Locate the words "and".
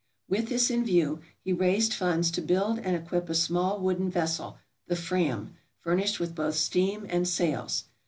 2.79-2.95, 7.07-7.27